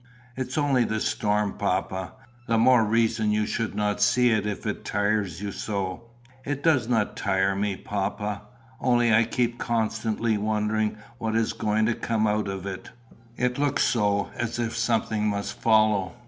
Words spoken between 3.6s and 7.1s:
not see it if it tires you so." "It does